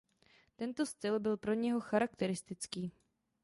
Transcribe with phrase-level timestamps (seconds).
[0.55, 2.91] Tento styl byl pro něho charakteristický.